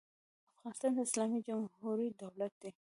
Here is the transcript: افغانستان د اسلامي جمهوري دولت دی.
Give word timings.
افغانستان 0.57 0.91
د 0.95 0.99
اسلامي 1.07 1.39
جمهوري 1.47 2.07
دولت 2.21 2.53
دی. 2.61 2.71